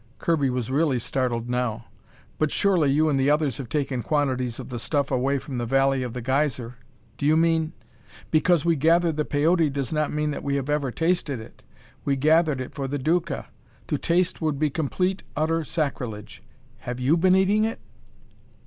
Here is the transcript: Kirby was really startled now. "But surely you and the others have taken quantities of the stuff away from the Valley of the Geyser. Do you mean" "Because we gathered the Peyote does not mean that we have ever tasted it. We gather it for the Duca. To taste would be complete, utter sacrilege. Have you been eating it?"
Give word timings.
Kirby 0.17 0.49
was 0.49 0.71
really 0.71 0.97
startled 0.97 1.47
now. 1.47 1.85
"But 2.39 2.49
surely 2.49 2.89
you 2.91 3.07
and 3.07 3.19
the 3.19 3.29
others 3.29 3.57
have 3.57 3.69
taken 3.69 4.01
quantities 4.01 4.57
of 4.59 4.69
the 4.69 4.79
stuff 4.79 5.11
away 5.11 5.37
from 5.37 5.59
the 5.59 5.65
Valley 5.67 6.01
of 6.01 6.13
the 6.13 6.23
Geyser. 6.23 6.77
Do 7.19 7.27
you 7.27 7.37
mean" 7.37 7.73
"Because 8.31 8.65
we 8.65 8.75
gathered 8.75 9.15
the 9.15 9.25
Peyote 9.25 9.71
does 9.71 9.93
not 9.93 10.11
mean 10.11 10.31
that 10.31 10.41
we 10.41 10.55
have 10.55 10.71
ever 10.71 10.89
tasted 10.89 11.39
it. 11.39 11.61
We 12.03 12.15
gather 12.15 12.53
it 12.53 12.73
for 12.73 12.87
the 12.87 12.97
Duca. 12.97 13.49
To 13.89 13.97
taste 13.99 14.41
would 14.41 14.57
be 14.57 14.71
complete, 14.71 15.21
utter 15.35 15.63
sacrilege. 15.63 16.41
Have 16.79 16.99
you 16.99 17.15
been 17.15 17.35
eating 17.35 17.63
it?" 17.63 17.79